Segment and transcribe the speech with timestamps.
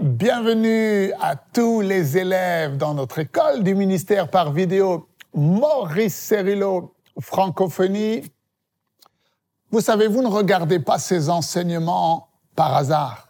[0.00, 8.22] Bienvenue à tous les élèves dans notre école du ministère par vidéo Maurice Cerillo Francophonie.
[9.70, 13.28] Vous savez, vous ne regardez pas ces enseignements par hasard.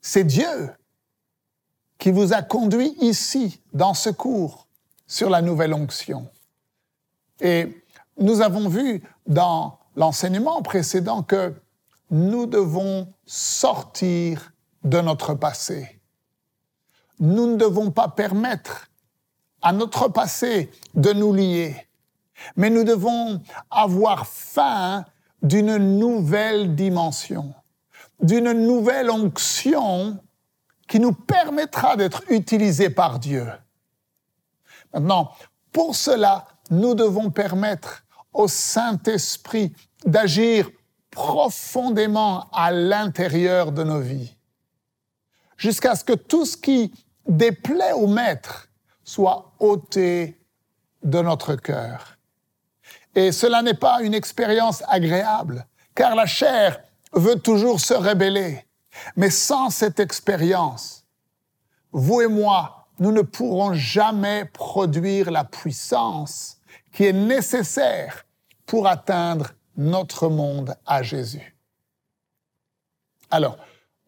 [0.00, 0.74] C'est Dieu
[1.98, 4.66] qui vous a conduit ici, dans ce cours,
[5.06, 6.26] sur la nouvelle onction.
[7.40, 7.84] Et
[8.16, 11.52] nous avons vu dans l'enseignement précédent que
[12.10, 14.49] nous devons sortir
[14.84, 16.00] de notre passé.
[17.18, 18.88] Nous ne devons pas permettre
[19.62, 21.76] à notre passé de nous lier,
[22.56, 25.04] mais nous devons avoir faim
[25.42, 27.54] d'une nouvelle dimension,
[28.22, 30.18] d'une nouvelle onction
[30.88, 33.46] qui nous permettra d'être utilisés par Dieu.
[34.92, 35.32] Maintenant,
[35.72, 39.72] pour cela, nous devons permettre au Saint-Esprit
[40.04, 40.68] d'agir
[41.10, 44.36] profondément à l'intérieur de nos vies,
[45.60, 46.90] jusqu'à ce que tout ce qui
[47.28, 48.68] déplaît au Maître
[49.04, 50.40] soit ôté
[51.04, 52.16] de notre cœur.
[53.14, 56.80] Et cela n'est pas une expérience agréable, car la chair
[57.12, 58.64] veut toujours se rébeller.
[59.16, 61.04] Mais sans cette expérience,
[61.92, 66.58] vous et moi, nous ne pourrons jamais produire la puissance
[66.92, 68.24] qui est nécessaire
[68.64, 71.56] pour atteindre notre monde à Jésus.
[73.30, 73.58] Alors,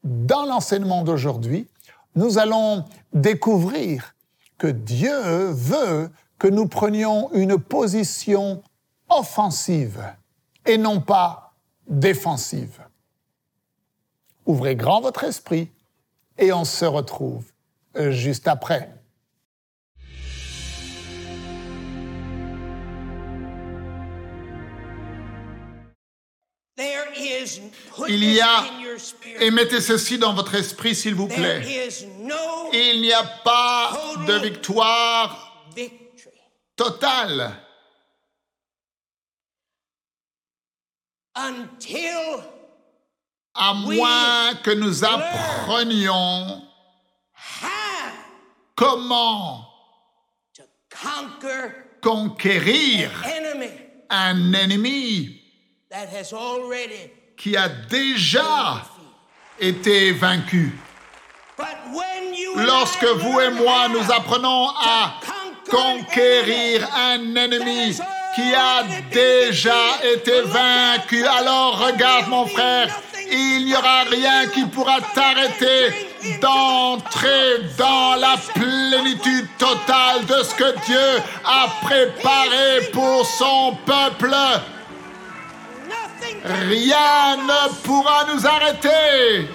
[0.05, 1.69] dans l'enseignement d'aujourd'hui,
[2.14, 4.14] nous allons découvrir
[4.58, 8.62] que Dieu veut que nous prenions une position
[9.08, 10.03] offensive
[10.67, 11.53] et non pas
[11.86, 12.80] défensive.
[14.47, 15.70] Ouvrez grand votre esprit
[16.39, 17.45] et on se retrouve
[17.95, 18.91] juste après.
[28.09, 28.65] Il y a,
[29.41, 31.63] et mettez ceci dans votre esprit s'il vous plaît,
[32.73, 33.93] il n'y a pas
[34.27, 35.67] de victoire
[36.77, 37.57] totale.
[43.55, 46.63] À moins que nous apprenions
[48.75, 49.69] comment
[52.01, 53.11] conquérir
[54.11, 55.42] un ennemi
[57.36, 58.83] qui a déjà
[59.61, 60.79] été vaincu.
[62.57, 65.14] Lorsque vous et moi nous apprenons à
[65.70, 67.97] conquérir un ennemi
[68.35, 72.89] qui a déjà été vaincu, alors regarde mon frère,
[73.30, 76.09] il n'y aura rien qui pourra t'arrêter
[76.41, 84.35] d'entrer dans la plénitude totale de ce que Dieu a préparé pour son peuple.
[86.45, 89.49] Rien ne pourra nous arrêter.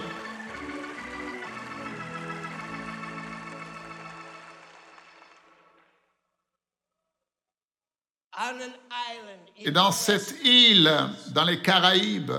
[9.58, 10.92] Et dans cette île,
[11.32, 12.34] dans les Caraïbes,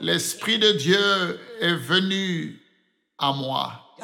[0.00, 2.60] l'Esprit de Dieu est venu
[3.18, 3.94] à moi.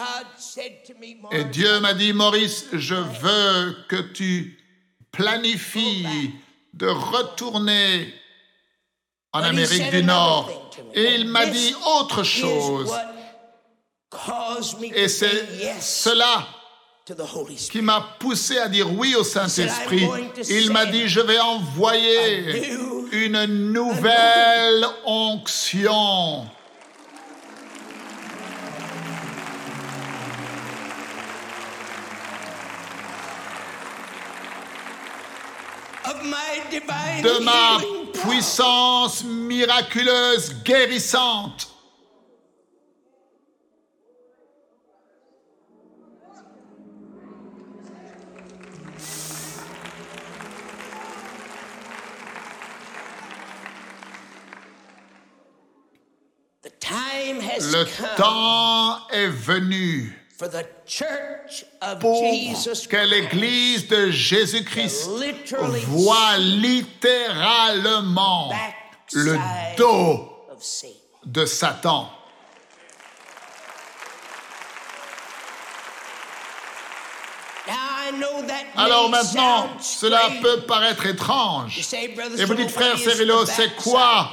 [1.33, 4.59] Et Dieu m'a dit, Maurice, je veux que tu
[5.11, 6.33] planifies
[6.79, 8.15] de retourner
[9.33, 10.49] en Amérique du Nord.
[10.95, 12.95] Et il m'a dit autre chose.
[14.95, 16.47] Et c'est cela
[17.71, 20.09] qui m'a poussé à dire oui au Saint-Esprit.
[20.49, 22.71] Il m'a dit, je vais envoyer
[23.11, 26.47] une nouvelle onction.
[37.23, 37.79] De ma
[38.13, 41.69] puissance miraculeuse guérissante.
[57.61, 57.85] Le
[58.17, 60.28] temps est venu
[62.01, 62.23] pour
[62.89, 65.11] que l'Église de Jésus-Christ
[65.89, 68.53] voit littéralement
[69.13, 69.37] le
[69.77, 70.31] dos
[71.25, 72.09] de Satan.
[78.79, 81.81] Alors maintenant, cela peut paraître étrange.
[82.39, 84.31] Et vous dites, frère Cyrilo, c'est quoi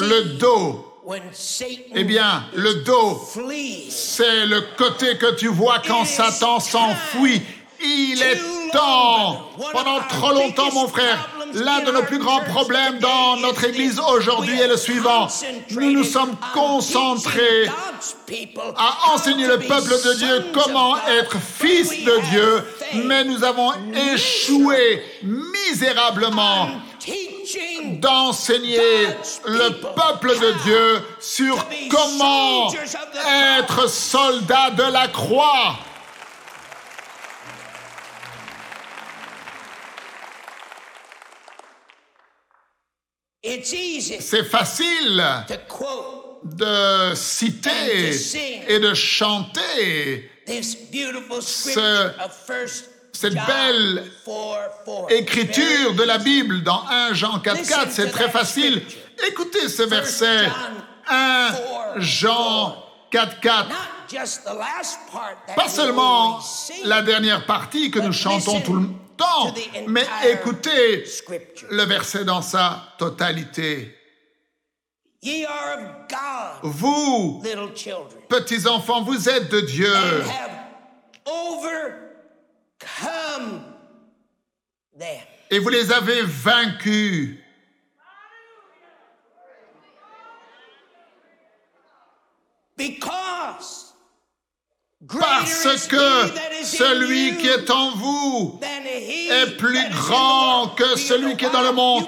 [0.00, 0.90] le dos.
[1.94, 3.20] eh bien, le dos,
[3.90, 7.42] c'est le côté que tu vois quand Satan s'enfuit.
[7.82, 8.40] Il est
[8.72, 14.00] temps, pendant trop longtemps, mon frère, L'un de nos plus grands problèmes dans notre Église
[14.00, 15.28] aujourd'hui est le suivant.
[15.70, 17.68] Nous nous sommes concentrés
[18.76, 22.64] à enseigner le peuple de Dieu comment être fils de Dieu,
[23.04, 23.72] mais nous avons
[24.12, 26.70] échoué misérablement
[28.00, 29.06] d'enseigner
[29.46, 31.56] le peuple de Dieu sur
[31.88, 32.72] comment
[33.58, 35.76] être soldat de la croix.
[44.20, 45.24] C'est facile
[46.44, 48.10] de citer
[48.68, 50.30] et de chanter
[51.40, 52.10] ce
[53.12, 54.10] cette belle
[55.08, 58.82] écriture de la Bible dans 1 Jean 4.4, c'est très facile.
[59.28, 60.50] Écoutez ce verset,
[61.08, 61.50] 1
[61.98, 62.76] Jean
[63.12, 63.66] 4.4.
[65.54, 66.40] Pas seulement
[66.84, 69.54] la dernière partie que nous chantons tout le temps,
[69.86, 71.04] mais écoutez
[71.70, 73.96] le verset dans sa totalité.
[76.62, 77.42] Vous,
[78.28, 79.94] petits enfants, vous êtes de Dieu
[85.50, 87.38] et vous les avez vaincus.
[95.08, 96.32] Parce que
[96.64, 98.60] celui qui est en vous
[99.30, 102.04] est plus grand que celui qui est dans le monde.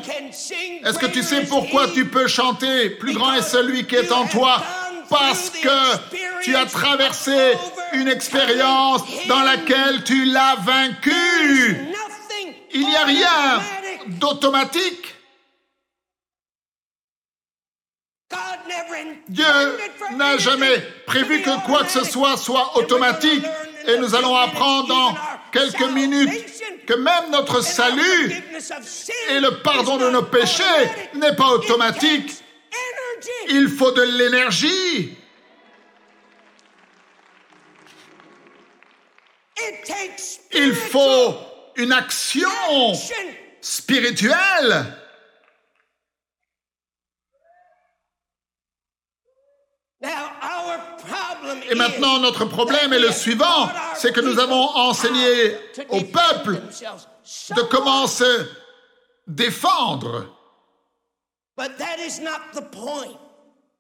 [0.84, 4.26] Est-ce que tu sais pourquoi tu peux chanter Plus grand est celui qui est en
[4.26, 4.62] toi?
[5.08, 7.52] parce que tu as traversé
[7.92, 11.76] une expérience dans laquelle tu l'as vaincu.
[12.72, 13.62] Il n'y a rien
[14.08, 15.15] d'automatique.
[19.28, 19.44] Dieu
[20.16, 23.44] n'a jamais prévu que quoi que ce soit soit automatique.
[23.86, 25.14] Et nous allons apprendre dans
[25.52, 26.44] quelques minutes
[26.86, 28.32] que même notre salut
[29.30, 30.62] et le pardon de nos péchés
[31.14, 32.32] n'est pas automatique.
[33.48, 35.16] Il faut de l'énergie.
[40.52, 41.34] Il faut
[41.76, 42.48] une action
[43.60, 44.86] spirituelle.
[51.70, 55.56] Et maintenant, notre problème est le suivant, c'est que nous avons enseigné
[55.88, 56.60] au peuple
[57.56, 58.46] de comment se
[59.26, 60.26] défendre.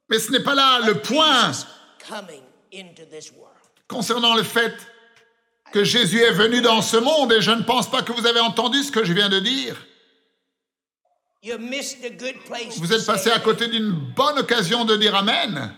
[0.08, 1.52] Mais ce n'est pas là le point
[3.88, 4.74] concernant le fait
[5.72, 8.40] que Jésus est venu dans ce monde et je ne pense pas que vous avez
[8.40, 9.76] entendu ce que je viens de dire.
[11.42, 15.76] Vous êtes passé à côté d'une bonne occasion de dire Amen.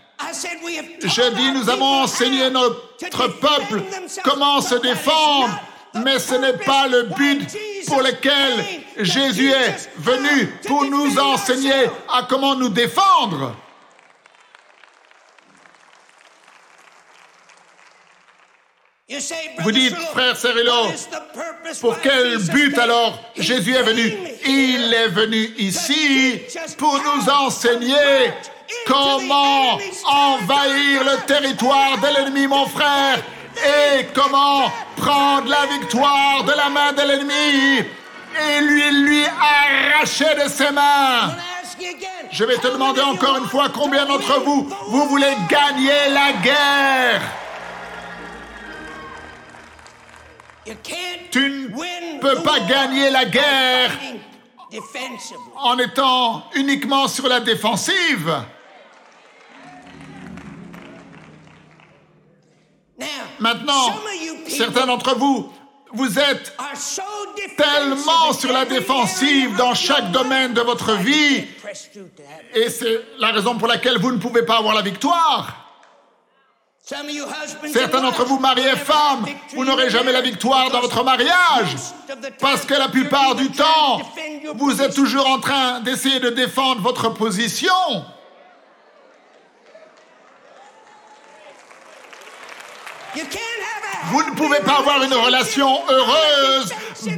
[1.01, 3.83] Je dis, nous avons enseigné notre peuple
[4.23, 5.59] comment se défendre,
[6.03, 7.47] mais ce n'est pas le but
[7.87, 13.55] pour lequel Jésus est venu pour nous enseigner à comment nous défendre.
[19.59, 20.91] Vous dites, frère Cérillo,
[21.81, 24.13] pour quel but alors Jésus est venu?
[24.45, 26.41] Il est venu ici
[26.77, 28.31] pour nous enseigner
[28.85, 33.17] comment envahir le territoire de l'ennemi, mon frère,
[33.57, 37.79] et comment prendre la victoire de la main de l'ennemi.
[37.79, 41.35] Et lui lui arracher de ses mains.
[42.31, 47.21] Je vais te demander encore une fois combien d'entre vous, vous voulez gagner la guerre?
[51.31, 53.91] Tu ne peux pas gagner la guerre
[55.57, 58.43] en étant uniquement sur la défensive.
[63.39, 63.95] Maintenant,
[64.47, 65.51] certains d'entre vous,
[65.93, 66.55] vous êtes
[67.57, 71.45] tellement sur la défensive dans chaque domaine de votre vie,
[72.53, 75.58] et c'est la raison pour laquelle vous ne pouvez pas avoir la victoire.
[77.71, 81.75] Certains d'entre vous, mariés et femmes, vous n'aurez jamais la victoire dans votre mariage,
[82.39, 84.01] parce que la plupart du temps,
[84.55, 87.73] vous êtes toujours en train d'essayer de défendre votre position.
[94.05, 96.73] Vous ne pouvez pas avoir une relation heureuse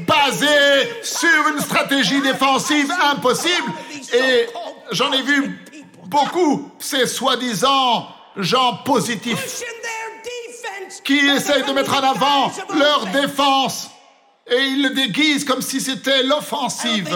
[0.05, 3.71] basée sur une stratégie défensive impossible.
[4.13, 4.47] Et
[4.91, 5.65] j'en ai vu
[6.07, 8.07] beaucoup, ces soi-disant
[8.37, 9.63] gens positifs
[11.03, 13.89] qui essayent de mettre en avant leur défense
[14.47, 17.15] et ils le déguisent comme si c'était l'offensive.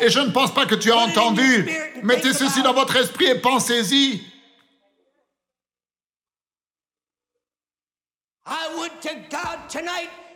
[0.00, 1.68] Et je ne pense pas que tu as entendu.
[2.02, 4.22] Mettez ceci dans votre esprit et pensez-y.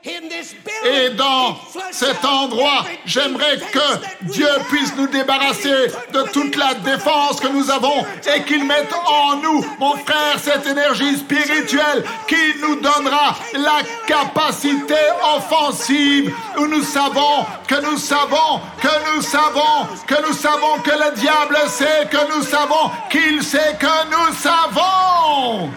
[0.02, 1.56] Et dans
[1.90, 8.06] cet endroit, j'aimerais que Dieu puisse nous débarrasser de toute la défense que nous avons
[8.34, 14.94] et qu'il mette en nous, mon frère, cette énergie spirituelle qui nous donnera la capacité
[15.36, 16.34] offensive.
[16.56, 21.58] Où nous savons que nous savons que nous savons que nous savons que le diable
[21.68, 25.70] sait que nous savons qu'il sait que nous savons.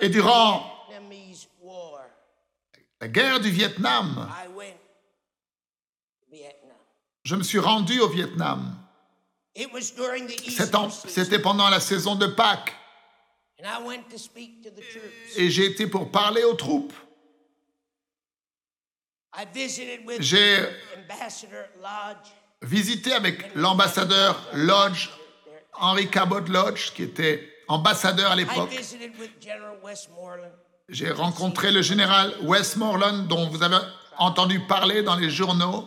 [0.00, 0.77] Et durant
[3.00, 4.28] la guerre du Vietnam,
[7.22, 8.74] je me suis rendu au Vietnam.
[11.06, 12.74] C'était pendant la saison de Pâques.
[15.36, 16.92] Et j'ai été pour parler aux troupes.
[20.20, 20.58] J'ai
[22.62, 25.10] visité avec l'ambassadeur Lodge,
[25.74, 28.70] Henry Cabot Lodge, qui était ambassadeur à l'époque.
[30.88, 33.76] J'ai rencontré le général Westmoreland, dont vous avez
[34.16, 35.86] entendu parler dans les journaux.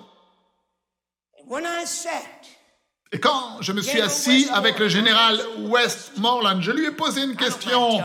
[3.12, 7.36] Et quand je me suis assis avec le général Westmoreland, je lui ai posé une
[7.36, 8.00] question.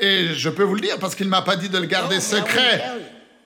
[0.00, 2.20] Et je peux vous le dire parce qu'il ne m'a pas dit de le garder
[2.20, 2.84] secret.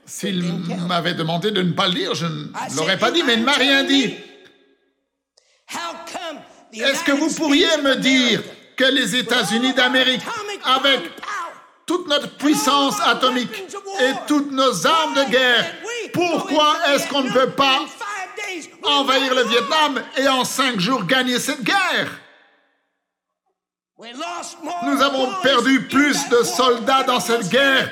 [0.06, 0.42] S'il
[0.88, 3.44] m'avait demandé de ne pas le dire, je ne l'aurais pas dit, mais il ne
[3.44, 4.12] m'a rien dit.
[6.72, 8.42] Est-ce que vous pourriez me dire
[8.76, 10.20] que les États-Unis d'Amérique,
[10.64, 11.00] avec
[11.86, 13.54] toute notre puissance atomique
[14.00, 15.74] et toutes nos armes de guerre,
[16.12, 17.80] pourquoi est-ce qu'on ne peut pas
[18.82, 22.20] envahir le Vietnam et en cinq jours gagner cette guerre?
[23.98, 27.90] Nous avons perdu plus de soldats dans cette guerre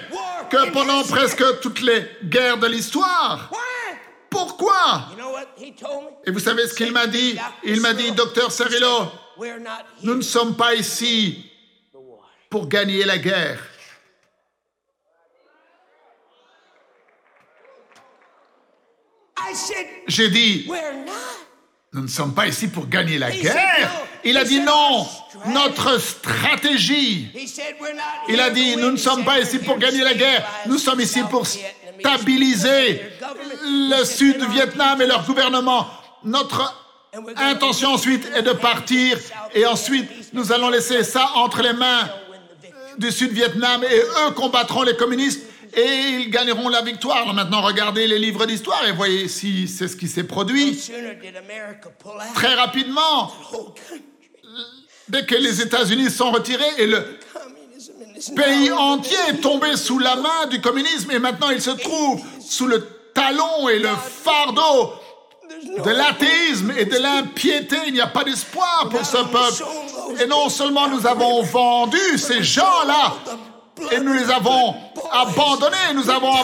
[0.50, 3.50] que pendant presque toutes les guerres de l'histoire.
[4.28, 5.06] Pourquoi?
[6.25, 7.38] Et vous savez ce qu'il m'a dit?
[7.62, 9.08] Il m'a dit, docteur Cerillo,
[10.02, 11.50] nous ne sommes pas ici
[12.50, 13.61] pour gagner la guerre.
[20.06, 20.70] J'ai dit,
[21.92, 23.90] nous ne sommes pas ici pour gagner la guerre.
[24.25, 25.06] Il a dit non,
[25.49, 27.28] notre stratégie.
[28.28, 31.22] Il a dit, nous ne sommes pas ici pour gagner la guerre, nous sommes ici
[31.30, 33.02] pour stabiliser
[33.64, 35.87] le sud du Vietnam et leur gouvernement.
[36.25, 36.75] Notre
[37.37, 39.18] intention ensuite est de partir
[39.54, 42.08] et ensuite nous allons laisser ça entre les mains
[42.99, 45.42] du Sud-Vietnam et eux combattront les communistes
[45.75, 47.33] et ils gagneront la victoire.
[47.33, 50.79] maintenant, regardez les livres d'histoire et voyez si c'est ce qui s'est produit.
[52.35, 53.33] Très rapidement,
[55.09, 57.05] dès que les États-Unis sont retirés et le
[58.37, 62.67] pays entier est tombé sous la main du communisme et maintenant il se trouve sous
[62.67, 64.93] le talon et le fardeau
[65.85, 67.76] de l'athéisme et de l'impiété.
[67.87, 70.23] Il n'y a pas d'espoir pour ce peuple.
[70.23, 73.14] Et non seulement nous avons vendu ces gens-là
[73.90, 74.74] et nous les avons
[75.10, 76.34] abandonnés, nous avons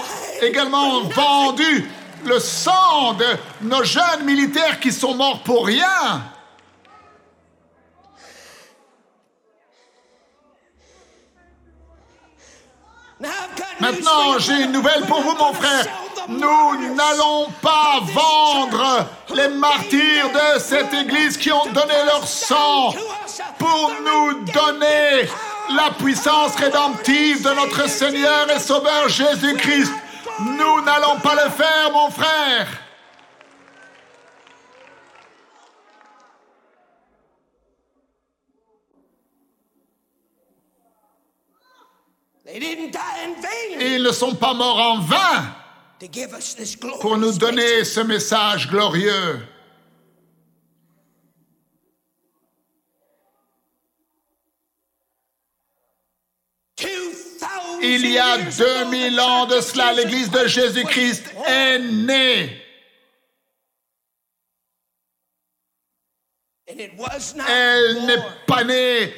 [0.43, 1.91] également vendu
[2.25, 3.27] le sang de
[3.63, 6.23] nos jeunes militaires qui sont morts pour rien.
[13.81, 15.87] Maintenant, j'ai une nouvelle pour vous, mon frère.
[16.29, 22.93] Nous n'allons pas vendre les martyrs de cette Église qui ont donné leur sang
[23.59, 25.29] pour nous donner
[25.75, 29.93] la puissance rédemptive de notre Seigneur et Sauveur Jésus-Christ.
[30.41, 32.69] Nous n'allons pas le faire, mon frère.
[43.81, 45.55] Ils ne sont pas morts en vain
[47.01, 49.41] pour nous donner ce message glorieux.
[58.39, 62.63] A 2000 ans de cela, l'Église de Jésus-Christ est née.
[66.67, 69.15] Elle n'est pas née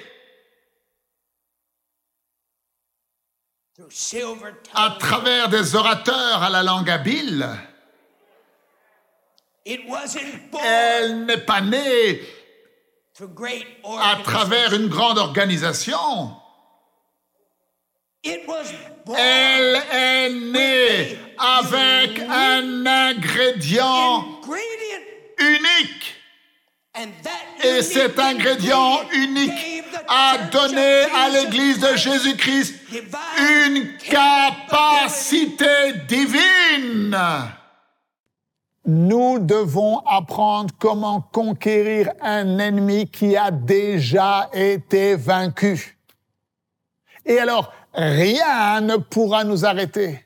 [4.74, 7.48] à travers des orateurs à la langue habile.
[9.64, 12.22] Elle n'est pas née
[14.00, 16.39] à travers une grande organisation.
[18.22, 24.26] Elle est née avec un ingrédient
[25.38, 26.16] unique.
[27.64, 32.74] Et cet ingrédient unique a donné à l'Église de Jésus-Christ
[33.38, 37.16] une capacité divine.
[38.84, 45.96] Nous devons apprendre comment conquérir un ennemi qui a déjà été vaincu.
[47.24, 50.24] Et alors, rien ne pourra nous arrêter.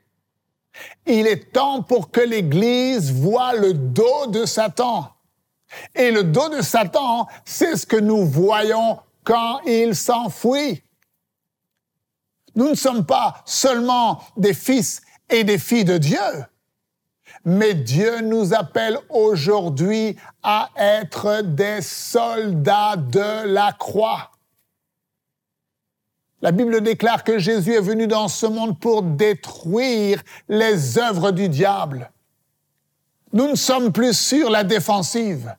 [1.07, 5.11] Il est temps pour que l'Église voie le dos de Satan.
[5.95, 10.83] Et le dos de Satan, c'est ce que nous voyons quand il s'enfuit.
[12.55, 16.19] Nous ne sommes pas seulement des fils et des filles de Dieu,
[17.45, 24.31] mais Dieu nous appelle aujourd'hui à être des soldats de la croix.
[26.45, 31.49] La Bible déclare que Jésus est venu dans ce monde pour détruire les œuvres du
[31.49, 32.11] diable.
[33.33, 35.55] Nous ne sommes plus sur la défensive,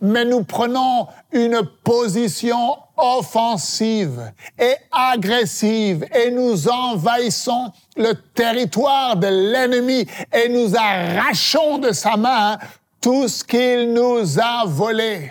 [0.00, 10.06] mais nous prenons une position offensive et agressive et nous envahissons le territoire de l'ennemi
[10.32, 12.56] et nous arrachons de sa main
[13.02, 15.30] tout ce qu'il nous a volé.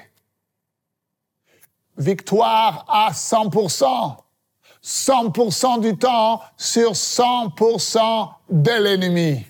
[1.98, 4.18] Victoire à 100%.
[4.84, 9.46] 100% du temps sur 100% de l'ennemi.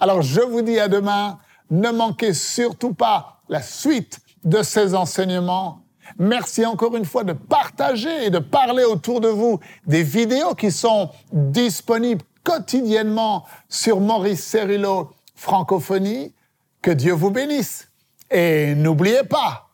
[0.00, 1.38] Alors je vous dis à demain,
[1.70, 5.82] ne manquez surtout pas la suite de ces enseignements.
[6.18, 10.70] Merci encore une fois de partager et de parler autour de vous des vidéos qui
[10.70, 16.34] sont disponibles quotidiennement sur Maurice Cerullo Francophonie.
[16.80, 17.88] Que Dieu vous bénisse.
[18.30, 19.68] Et n'oubliez pas,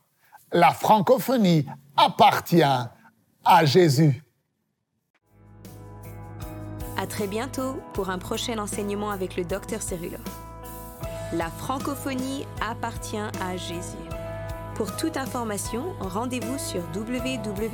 [0.52, 1.66] la francophonie
[1.96, 2.62] appartient
[3.44, 4.22] à Jésus.
[6.96, 10.18] À très bientôt pour un prochain enseignement avec le docteur Cerullo.
[11.32, 13.96] La francophonie appartient à Jésus.
[14.74, 17.64] Pour toute information, rendez-vous sur www.mcwe.fr.